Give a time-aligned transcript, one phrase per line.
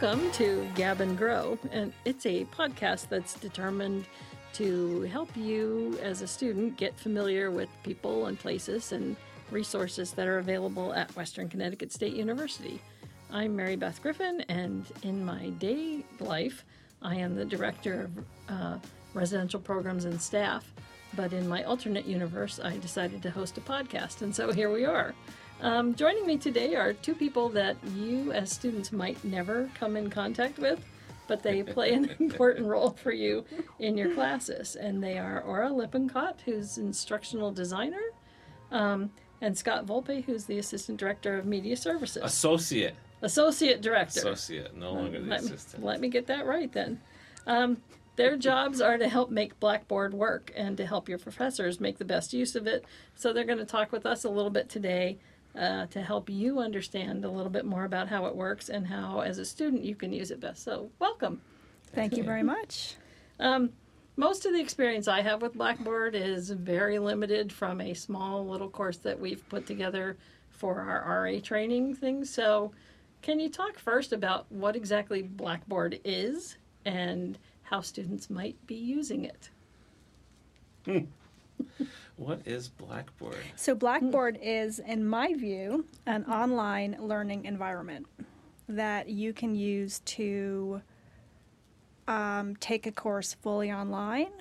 [0.00, 4.06] Welcome to Gab and Grow, and it's a podcast that's determined
[4.54, 9.14] to help you as a student get familiar with people and places and
[9.50, 12.80] resources that are available at Western Connecticut State University.
[13.30, 16.64] I'm Mary Beth Griffin, and in my day life,
[17.02, 18.78] I am the director of uh,
[19.12, 20.72] residential programs and staff.
[21.14, 24.86] But in my alternate universe, I decided to host a podcast, and so here we
[24.86, 25.14] are.
[25.62, 30.08] Um, joining me today are two people that you, as students, might never come in
[30.08, 30.82] contact with,
[31.28, 33.44] but they play an important role for you
[33.78, 34.74] in your classes.
[34.74, 38.00] And they are Aura Lippincott, who's instructional designer,
[38.70, 39.10] um,
[39.42, 42.22] and Scott Volpe, who's the assistant director of media services.
[42.22, 42.94] Associate.
[43.20, 44.20] Associate director.
[44.20, 45.82] Associate, no longer the let assistant.
[45.82, 46.98] Me, let me get that right then.
[47.46, 47.82] Um,
[48.16, 52.04] their jobs are to help make Blackboard work and to help your professors make the
[52.04, 52.84] best use of it.
[53.14, 55.18] So they're going to talk with us a little bit today
[55.58, 59.20] uh, to help you understand a little bit more about how it works and how,
[59.20, 60.62] as a student, you can use it best.
[60.62, 61.40] So, welcome.
[61.92, 62.94] Thank you very much.
[63.40, 63.70] Um,
[64.16, 68.68] most of the experience I have with Blackboard is very limited from a small little
[68.68, 70.16] course that we've put together
[70.50, 72.24] for our RA training thing.
[72.24, 72.72] So,
[73.22, 79.24] can you talk first about what exactly Blackboard is and how students might be using
[79.24, 79.50] it?
[82.20, 83.38] What is Blackboard?
[83.56, 88.06] So, Blackboard is, in my view, an online learning environment
[88.68, 90.82] that you can use to
[92.08, 94.32] um, take a course fully online,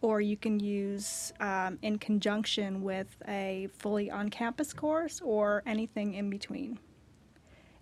[0.00, 6.14] or you can use um, in conjunction with a fully on campus course, or anything
[6.14, 6.78] in between.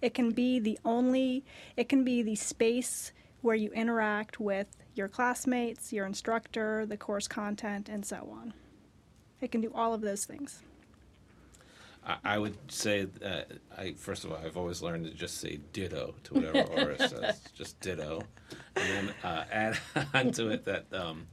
[0.02, 1.44] It can be the only,
[1.76, 7.28] it can be the space where you interact with your classmates, your instructor, the course
[7.28, 8.52] content, and so on.
[9.40, 10.62] It can do all of those things.
[12.06, 13.40] I, I would say, uh,
[13.76, 17.40] I first of all, I've always learned to just say ditto to whatever Aura says,
[17.54, 18.22] just ditto,
[18.76, 19.78] and then uh, add
[20.14, 21.26] onto it that um,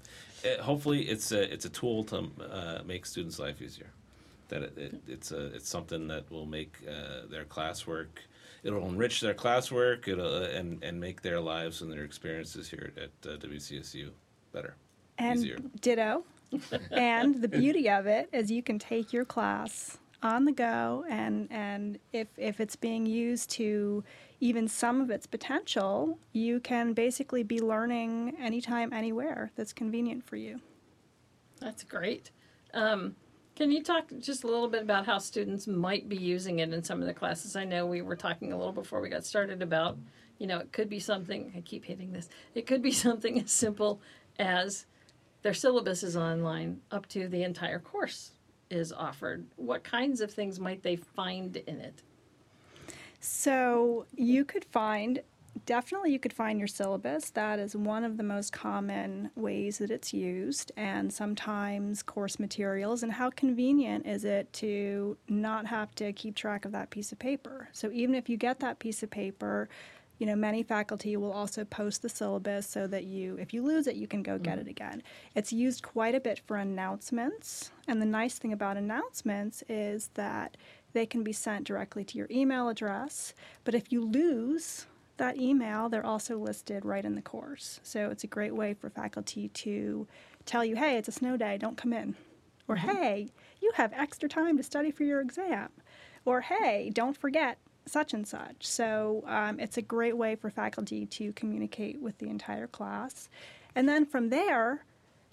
[0.44, 3.90] it, hopefully it's a it's a tool to uh, make students' life easier.
[4.50, 8.08] That it, it, it's a it's something that will make uh, their classwork.
[8.64, 10.08] It'll enrich their classwork.
[10.08, 14.10] It'll uh, and and make their lives and their experiences here at uh, WCSU
[14.52, 14.76] better,
[15.18, 15.58] And easier.
[15.82, 16.24] ditto.
[16.92, 21.48] And the beauty of it is you can take your class on the go and
[21.52, 24.04] and if if it's being used to
[24.44, 30.36] even some of its potential, you can basically be learning anytime anywhere that's convenient for
[30.36, 30.60] you.
[31.62, 32.30] That's great.
[32.74, 33.16] Um,
[33.56, 36.84] can you talk just a little bit about how students might be using it in
[36.84, 37.56] some of the classes?
[37.56, 39.98] I know we were talking a little before we got started about,
[40.40, 43.50] you know, it could be something, I keep hitting this, it could be something as
[43.50, 44.02] simple
[44.40, 44.88] as
[45.44, 48.32] their syllabus is online up to the entire course
[48.70, 49.46] is offered.
[49.56, 52.02] What kinds of things might they find in it?
[53.20, 55.22] So you could find
[55.66, 57.30] definitely you could find your syllabus.
[57.30, 63.04] That is one of the most common ways that it's used, and sometimes course materials.
[63.04, 67.20] And how convenient is it to not have to keep track of that piece of
[67.20, 67.70] paper?
[67.72, 69.70] So even if you get that piece of paper,
[70.18, 73.88] you know many faculty will also post the syllabus so that you if you lose
[73.88, 74.62] it you can go get mm.
[74.62, 75.04] it again.
[75.36, 80.58] It's used quite a bit for announcements and the nice thing about announcements is that
[80.94, 84.86] they can be sent directly to your email address but if you lose
[85.18, 87.80] that email they're also listed right in the course.
[87.84, 90.08] So it's a great way for faculty to
[90.46, 92.16] tell you hey it's a snow day don't come in
[92.68, 92.90] or mm-hmm.
[92.90, 93.30] hey
[93.62, 95.70] you have extra time to study for your exam
[96.26, 98.66] or hey don't forget such and such.
[98.66, 103.30] So um, it's a great way for faculty to communicate with the entire class.
[103.76, 104.86] And then from there,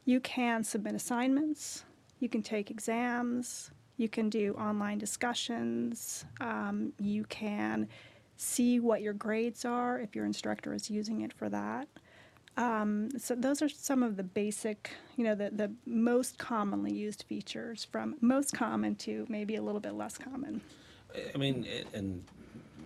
[0.04, 1.84] you can submit assignments,
[2.18, 7.88] you can take exams, you can do online discussions, um, you can
[8.36, 11.86] see what your grades are if your instructor is using it for that.
[12.56, 17.24] Um, so those are some of the basic, you know, the, the most commonly used
[17.24, 20.60] features from most common to maybe a little bit less common.
[21.34, 22.24] I mean, and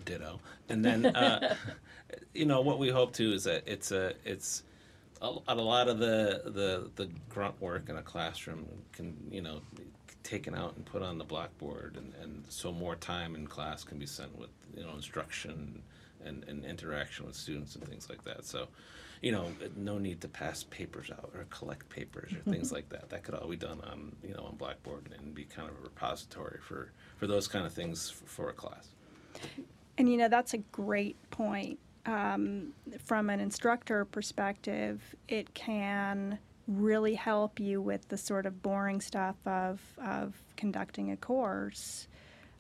[0.05, 0.41] ditto.
[0.69, 1.57] And then, uh,
[2.35, 4.63] you know, what we hope to is that it's a it's
[5.23, 9.61] a, a lot of the the the grunt work in a classroom can you know
[10.23, 13.99] taken out and put on the blackboard, and, and so more time in class can
[13.99, 15.83] be spent with you know instruction
[16.25, 18.45] and, and interaction with students and things like that.
[18.45, 18.69] So.
[19.23, 23.09] You know, no need to pass papers out or collect papers or things like that.
[23.09, 25.81] That could all be done on, you know, on Blackboard and be kind of a
[25.81, 28.89] repository for, for those kind of things for, for a class.
[29.97, 31.79] And you know, that's a great point.
[32.05, 32.75] Um,
[33.07, 36.39] from an instructor perspective, it can
[36.69, 42.09] really help you with the sort of boring stuff of, of conducting a course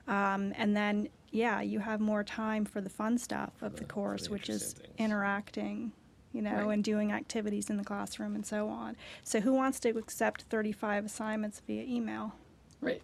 [0.06, 3.84] Um, and then, yeah, you have more time for the fun stuff of the- the
[3.86, 4.94] course, the which is things.
[4.98, 5.92] interacting,
[6.32, 6.74] you know, Right.
[6.74, 8.96] and doing activities in the classroom and so on.
[9.22, 12.34] So, who wants to accept 35 assignments via email?
[12.80, 13.02] Right.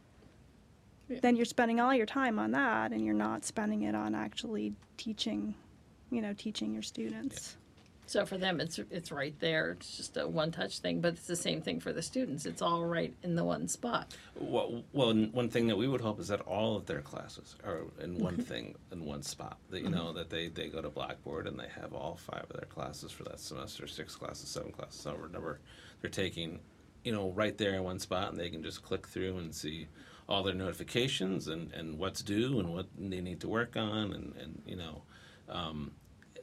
[1.08, 4.74] Then you're spending all your time on that, and you're not spending it on actually
[4.96, 5.54] teaching,
[6.10, 7.56] you know, teaching your students.
[8.10, 9.70] So for them, it's it's right there.
[9.70, 12.44] It's just a one-touch thing, but it's the same thing for the students.
[12.44, 14.16] It's all right in the one spot.
[14.34, 17.82] Well, well, one thing that we would hope is that all of their classes are
[18.02, 19.58] in one thing, in one spot.
[19.70, 22.56] That you know that they, they go to Blackboard and they have all five of
[22.56, 25.60] their classes for that semester, six classes, seven classes, however number
[26.00, 26.58] they're taking,
[27.04, 29.86] you know, right there in one spot, and they can just click through and see
[30.28, 34.34] all their notifications and, and what's due and what they need to work on, and
[34.34, 35.02] and you know,
[35.48, 35.92] um,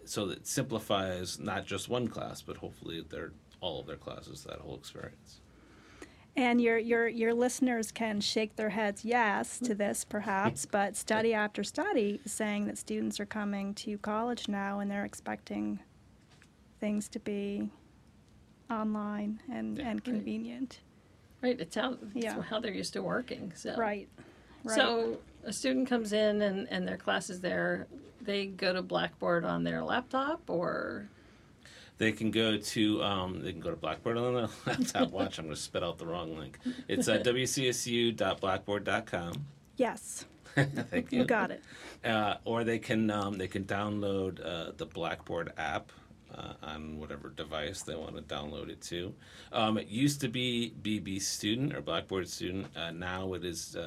[0.10, 4.44] so that it simplifies not just one class, but hopefully their all of their classes,
[4.44, 5.42] that whole experience.
[6.36, 9.78] And your, your, your listeners can shake their heads yes to mm-hmm.
[9.78, 14.80] this, perhaps, but study after study is saying that students are coming to college now
[14.80, 15.80] and they're expecting
[16.80, 17.72] things to be
[18.70, 19.90] online and, Yeah.
[19.90, 20.82] and convenient.
[21.42, 21.60] Right.
[21.60, 22.42] It's how it's Yeah.
[22.42, 23.52] how they're used to working.
[23.56, 24.08] So Right.
[24.64, 24.76] Right.
[24.76, 27.88] So a student comes in and, and their class is there.
[28.28, 31.08] They go to Blackboard on their laptop or
[31.98, 35.12] They can go to um, they can go to Blackboard on their laptop.
[35.12, 36.60] Watch, I'm going to spit out the wrong link.
[36.90, 39.46] It's uh, wcsu.blackboard.com.
[39.78, 40.26] yes,
[40.56, 41.20] Thank you.
[41.20, 41.64] you got it.
[42.04, 45.94] Uh, or they can um, they can download uh, the Blackboard app
[46.36, 49.14] uh, on whatever device they want to download it to.
[49.54, 52.68] Um, it used to be BB Student or Blackboard Student.
[52.76, 53.78] Uh, now it is.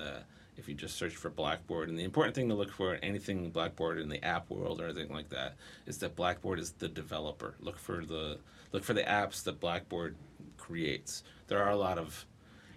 [0.60, 3.50] If you just search for Blackboard, and the important thing to look for in anything
[3.50, 7.56] Blackboard in the app world or anything like that is that Blackboard is the developer.
[7.60, 8.38] Look for the
[8.72, 10.16] look for the apps that Blackboard
[10.58, 11.24] creates.
[11.48, 12.26] There are a lot of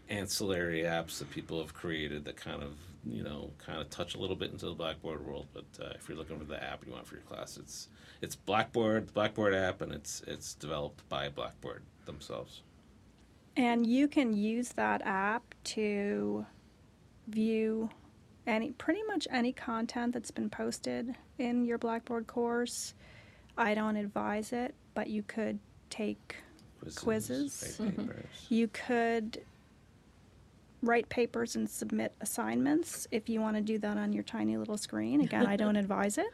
[0.10, 2.74] ancillary apps that people have created that kind of
[3.06, 6.08] you know kind of touch a little bit into the blackboard world but uh, if
[6.08, 7.90] you're looking for the app you want for your class it's
[8.22, 12.62] it's blackboard the blackboard app and it's it's developed by blackboard themselves
[13.56, 16.46] And you can use that app to
[17.28, 17.90] view
[18.46, 22.94] any pretty much any content that's been posted in your Blackboard course.
[23.58, 25.60] I don't advise it, but you could
[25.90, 26.36] take
[26.96, 27.78] Quizzes.
[27.80, 28.25] write papers.
[28.50, 29.42] you could
[30.81, 34.78] write papers and submit assignments if you want to do that on your tiny little
[34.78, 35.22] screen.
[35.22, 36.28] Again, I don't advise it.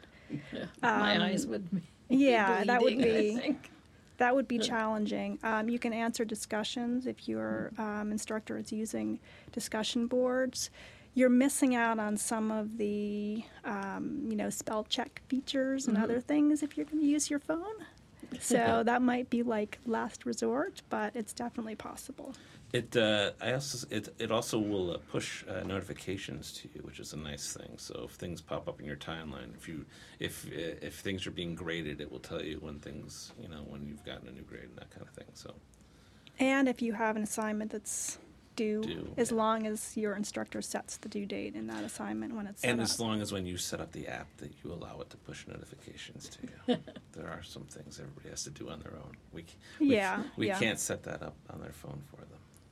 [0.82, 3.70] my Um, eyes would be Yeah, that would bleeding, I be think.
[4.20, 5.38] That would be challenging.
[5.42, 9.18] Um, you can answer discussions if your um, instructor is using
[9.50, 10.70] discussion boards.
[11.14, 16.20] You're missing out on some of the, um, you know, spell check features and other
[16.20, 17.86] things if you're going to use your phone.
[18.40, 22.34] So that might be like last resort, but it's definitely possible.
[22.72, 27.00] It uh, I also it it also will uh, push uh, notifications to you, which
[27.00, 27.72] is a nice thing.
[27.76, 29.84] So if things pop up in your timeline, if you
[30.20, 33.62] if uh, if things are being graded, it will tell you when things you know
[33.66, 35.26] when you've gotten a new grade and that kind of thing.
[35.34, 35.54] So
[36.38, 38.18] And if you have an assignment that's
[38.56, 39.36] due, Due, as yeah.
[39.36, 42.80] long as your instructor sets the due date in that assignment when it's set and
[42.80, 42.84] up.
[42.84, 45.46] as long as when you set up the app that you allow it to push
[45.46, 46.38] notifications to
[46.68, 46.76] you.
[47.12, 49.12] there are some things everybody has to do on their own.
[49.32, 49.44] We
[49.78, 50.58] we, Yeah, we yeah.
[50.58, 52.26] can't set that up on their phone for them.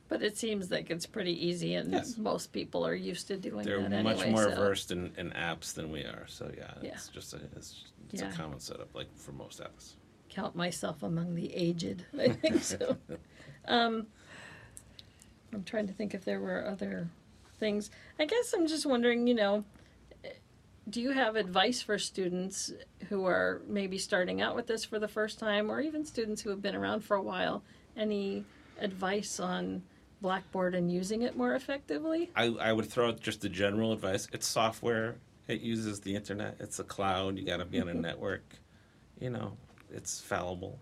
[0.09, 2.17] But it seems like it's pretty easy, and Yes.
[2.17, 3.65] most people are used to doing that.
[3.65, 4.31] They're that much anyway.
[4.31, 6.25] more so- versed in, in apps than we are.
[6.27, 6.89] So yeah, Yeah.
[6.93, 8.29] it's just a it's, it's Yeah.
[8.29, 9.93] a common setup like for most apps.
[10.29, 12.05] count myself among the aged.
[12.19, 12.97] I think so.
[13.67, 14.07] um,
[15.53, 17.09] I'm trying to think if there were other
[17.59, 17.91] things.
[18.19, 19.63] I guess I'm just wondering, you know,
[20.89, 22.71] do you have advice for students
[23.09, 26.49] who are maybe starting out with this for the first time, or even students who
[26.49, 27.63] have been around for a while?
[27.95, 28.45] Any
[28.79, 29.83] advice on
[30.21, 32.31] Blackboard and using it more effectively?
[32.35, 34.27] I, I would throw out just the general advice.
[34.33, 35.17] It's software.
[35.47, 36.57] It uses the internet.
[36.59, 37.37] It's a cloud.
[37.37, 38.01] You got to be on a mm-hmm.
[38.01, 38.43] network.
[39.19, 39.57] You know,
[39.91, 40.79] it's fallible.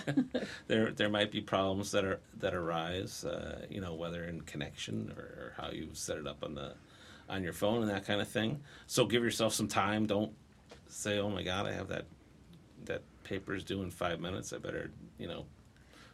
[0.66, 3.24] there there might be problems that are that arise.
[3.24, 6.74] Uh, you know, whether in connection or, or how you set it up on the
[7.28, 8.60] on your phone and that kind of thing.
[8.86, 10.06] So give yourself some time.
[10.06, 10.32] Don't
[10.88, 12.04] say, "Oh my God, I have that
[12.84, 14.52] that paper's due in five minutes.
[14.52, 15.46] I better you know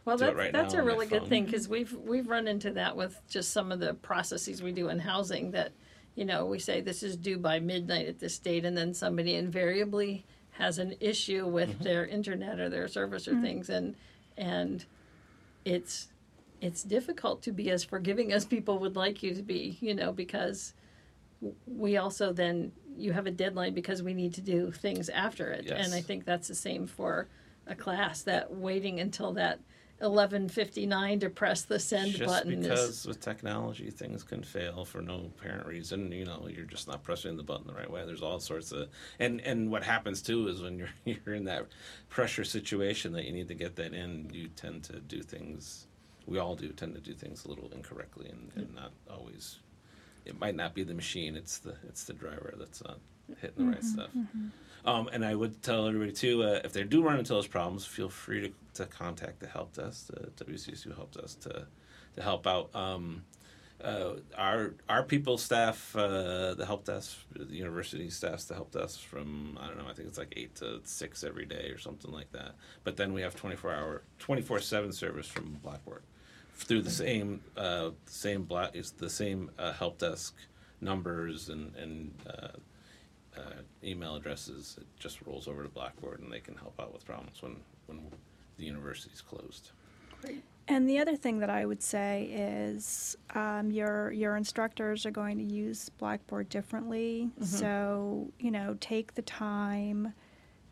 [0.05, 3.19] Well, that's, right that's a really good thing because we've we've run into that with
[3.29, 5.51] just some of the processes we do in housing.
[5.51, 5.73] That
[6.15, 9.35] you know we say this is due by midnight at this date, and then somebody
[9.35, 10.25] invariably
[10.61, 11.83] has an issue with Mm-hmm.
[11.83, 13.95] their internet or their service or things, and
[14.37, 14.85] and
[15.65, 16.07] it's
[16.61, 20.11] it's difficult to be as forgiving as people would like you to be, you know,
[20.11, 20.73] because
[21.65, 25.65] we also then you have a deadline because we need to do things after it,
[25.85, 27.27] and I think that's the same for
[27.67, 29.59] a class that waiting until that
[30.01, 32.53] 11:59 to press the send just button.
[32.53, 36.87] is- because with technology things can fail for no apparent reason you know you're just
[36.87, 38.89] not pressing the button the right way there's all sorts of
[39.19, 40.89] and and what happens too is when you're
[41.25, 41.67] you're in that
[42.09, 45.87] pressure situation that you need to get that in you tend to do things
[46.25, 49.59] we all do tend to do things a little incorrectly and, and not always
[50.25, 52.99] it might not be the machine it's the it's the driver that's not
[53.41, 54.09] hitting the right stuff
[54.85, 57.85] um, and I would tell everybody too, uh, if they do run into those problems,
[57.85, 61.67] feel free to, to contact the help desk, the WCSU help desk, to
[62.15, 62.73] to help out.
[62.75, 63.23] Um,
[63.83, 68.99] uh, our our people staff uh, the help desk, the university staffs the help desk
[68.99, 72.11] from I don't know, I think it's like eight to six every day or something
[72.11, 72.55] like that.
[72.83, 76.03] But then we have twenty four hour, twenty four seven service from Blackboard
[76.55, 80.35] through the same uh, same black is the same uh, help desk
[80.79, 82.13] numbers and and
[83.37, 84.77] uh, email addresses.
[84.79, 87.57] It just rolls over to Blackboard, and they can help out with problems when
[87.87, 87.99] when
[88.57, 89.71] the university's closed.
[90.67, 95.37] And the other thing that I would say is um, your your instructors are going
[95.37, 97.29] to use Blackboard differently.
[97.41, 100.13] So you know, take the time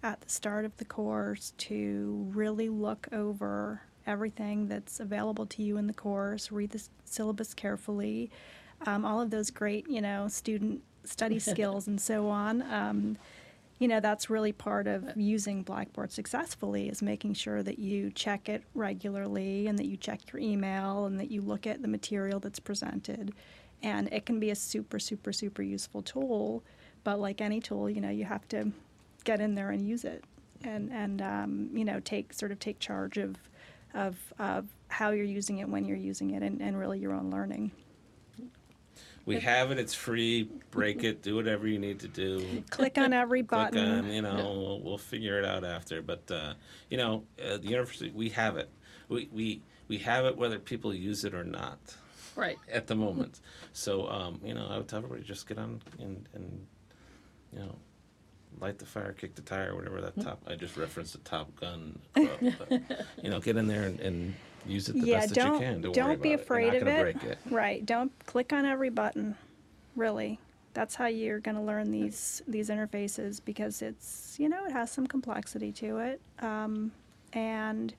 [0.04, 5.78] at the start of the course to really look over everything that's available to you
[5.78, 6.52] in the course.
[6.52, 8.32] Read the s- syllabus carefully.
[8.86, 12.62] Um, all of those great, you know, student study skills and so on.
[12.62, 13.18] Um,
[13.80, 18.50] you know that's really part of using blackboard successfully is making sure that you check
[18.50, 22.40] it regularly and that you check your email and that you look at the material
[22.40, 23.34] that's presented
[23.82, 26.62] and it can be a super super super useful tool
[27.06, 28.70] but like any tool you know you have to
[29.24, 30.24] get in there and use it
[30.64, 33.38] and and um, you know take sort of take charge of
[33.96, 37.32] of, of how you're using it when you're using it and, and really your own
[37.32, 37.72] learning
[39.30, 40.50] We have it; it's free.
[40.72, 41.22] Break it.
[41.22, 42.64] Do whatever you need to do.
[42.72, 46.02] click on every Click button on, you know, we'll, we'll figure it out after.
[46.02, 46.54] But uh,
[46.90, 48.72] you know, uh, the university, we have it.
[49.08, 51.78] We we we have it whether people use it or not
[52.36, 52.58] right.
[52.72, 53.40] at the moment.
[53.72, 56.66] So um, you know, I would tell everybody just get on and and
[57.54, 57.76] you know.
[58.60, 60.42] Light the fire, kick the tire, whatever that top.
[60.48, 61.98] I just referenced the Top Gun.
[62.16, 62.82] Quote, but,
[63.24, 64.34] you know, get in there and, and
[64.70, 65.82] use it the yeah best don't that you can.
[65.82, 66.82] Don't, don't worry be about afraid it.
[66.82, 67.02] You're of it.
[67.20, 67.38] break it.
[67.50, 69.36] right don't click on every button
[69.96, 70.40] really
[70.74, 74.92] that's how you're going to learn these these interfaces because it's you know it has
[74.92, 76.92] some complexity to it um,
[77.34, 77.94] and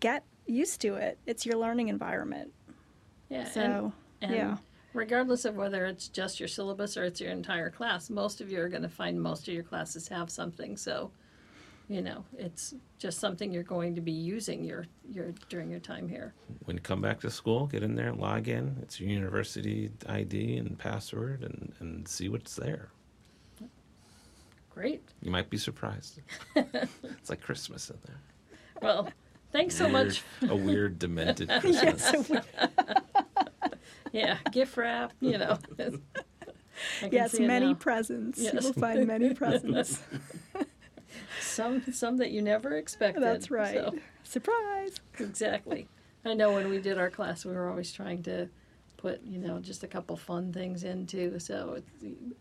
[0.00, 2.52] get used to it it's your learning environment
[3.28, 3.44] Yeah.
[3.50, 4.56] so and, and yeah
[4.94, 8.60] regardless of whether it's just your syllabus or it's your entire class, most of you
[8.60, 10.76] are going to find most of your classes have something.
[10.76, 11.10] So,
[11.88, 16.08] you know, it's just something you're going to be using your your during your time
[16.08, 16.32] here.
[16.64, 18.76] when you come back to school, get in there, log in.
[18.82, 22.88] It's your university ID and password, and, and see what's there.
[24.70, 25.02] Great.
[25.22, 26.20] You might be surprised.
[26.56, 28.16] it's like Christmas in there.
[28.82, 29.08] Well,
[29.52, 30.22] thanks so much.
[30.48, 32.28] A weird, demented Christmas.
[32.28, 32.42] yes,
[34.12, 35.12] Yeah, gift wrap.
[35.20, 35.58] You know.
[37.08, 38.52] Yes many presents Yes.
[38.52, 40.02] you will find many presents
[41.54, 43.22] some some that you never expected.
[43.22, 45.88] that's right So, surprise exactly.
[46.24, 48.48] I know when we did our class, we were always trying to
[48.96, 51.38] put you know just a couple fun things into.
[51.38, 51.90] So it's,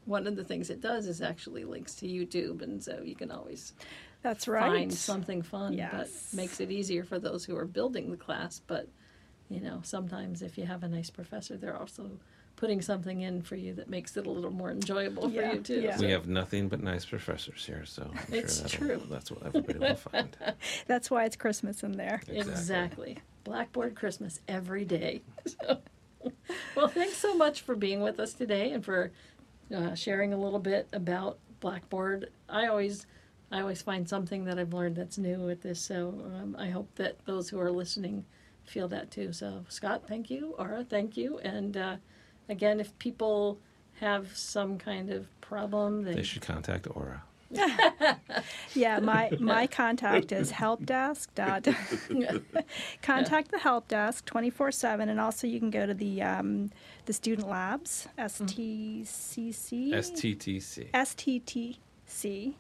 [0.05, 3.32] one of the things it does is actually links to YouTube, and so you can
[3.32, 3.74] always
[4.22, 5.74] that's right find something fun.
[5.74, 5.91] Yes.
[6.32, 8.62] But makes it easier for those who are building the class.
[8.65, 8.88] But
[9.50, 12.12] you know, sometimes if you have a nice professor, they're also
[12.63, 15.82] putting something in for you that makes it a little more enjoyable for you too.
[15.82, 16.00] yeah.
[16.00, 19.08] We have nothing but nice professors here, so I'm It's sure that'll- true.
[19.13, 20.38] that's what everybody will find.
[20.88, 23.17] that's why it's christmas in there Exactly.
[23.43, 25.22] Blackboard Christmas every day.
[25.46, 25.79] So,
[26.77, 29.12] well, thanks so much for being with us today and for
[29.75, 32.29] uh, sharing a little bit about Blackboard.
[32.48, 33.05] I always,
[33.51, 35.82] I always find something that I've learned that's new with this.
[35.82, 38.24] So um, I hope that those who are listening
[38.63, 39.34] feel that too.
[39.34, 40.55] So Scott, thank you.
[40.58, 41.39] Aura, thank you.
[41.39, 41.98] And uh,
[42.50, 43.60] again, if people
[44.00, 47.24] have some kind of problem, they, They should contact Aura.
[48.74, 51.68] Yeah, my my contact is helpdesk dot
[53.04, 56.72] contact the help desk twenty four seven, and also you can go to the um,
[57.06, 60.92] the student labs STCC STTC.
[60.92, 62.54] STTC,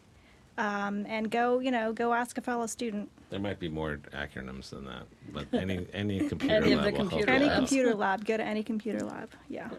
[0.57, 3.09] um, and go you know go ask a fellow student.
[3.29, 6.91] There might be more acronyms than that, but any any computer Any of lab the
[6.91, 7.53] will computer you Any labs.
[7.53, 7.57] out.
[7.67, 9.29] computer lab, go to any computer lab.
[9.49, 9.69] Yeah,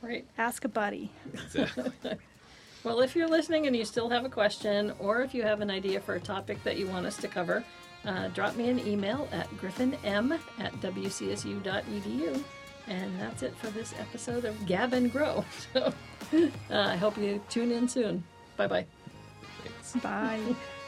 [0.00, 0.26] Great.
[0.38, 1.10] ask a buddy.
[1.32, 1.92] Exactly.
[2.84, 5.70] Well, if you're listening and you still have a question, or if you have an
[5.70, 7.62] idea for a topic that you want us to cover,
[8.04, 9.94] uh, drop me an email at griffinm
[10.58, 12.42] at wcsu.edu.
[12.88, 15.44] And that's it for this episode of Gab and Grow.
[15.72, 15.92] So
[16.72, 18.24] uh, I hope you tune in soon.
[18.56, 18.86] Bye bye.
[20.00, 20.56] Bye.